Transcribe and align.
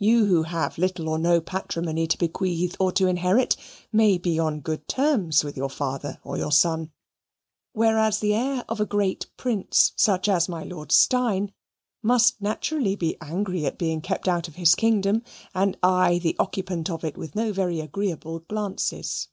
You 0.00 0.24
who 0.26 0.42
have 0.42 0.78
little 0.78 1.08
or 1.08 1.16
no 1.16 1.40
patrimony 1.40 2.08
to 2.08 2.18
bequeath 2.18 2.74
or 2.80 2.90
to 2.90 3.06
inherit, 3.06 3.54
may 3.92 4.18
be 4.18 4.36
on 4.36 4.58
good 4.62 4.88
terms 4.88 5.44
with 5.44 5.56
your 5.56 5.68
father 5.70 6.18
or 6.24 6.36
your 6.36 6.50
son, 6.50 6.90
whereas 7.72 8.18
the 8.18 8.34
heir 8.34 8.64
of 8.68 8.80
a 8.80 8.84
great 8.84 9.30
prince, 9.36 9.92
such 9.94 10.28
as 10.28 10.48
my 10.48 10.64
Lord 10.64 10.90
Steyne, 10.90 11.52
must 12.02 12.40
naturally 12.42 12.96
be 12.96 13.16
angry 13.20 13.64
at 13.64 13.78
being 13.78 14.00
kept 14.00 14.26
out 14.26 14.48
of 14.48 14.56
his 14.56 14.74
kingdom, 14.74 15.22
and 15.54 15.78
eye 15.84 16.18
the 16.18 16.34
occupant 16.40 16.90
of 16.90 17.04
it 17.04 17.16
with 17.16 17.36
no 17.36 17.52
very 17.52 17.78
agreeable 17.78 18.40
glances. 18.40 19.28